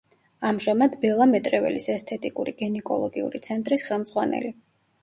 [0.51, 4.57] ამჟამად, ბელა მეტრეველის ესთეტიკური გინეკოლოგიური ცენტრის ხელმძღვანელი.